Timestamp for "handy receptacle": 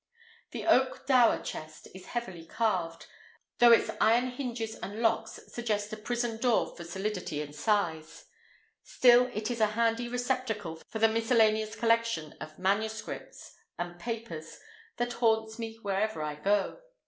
9.77-10.81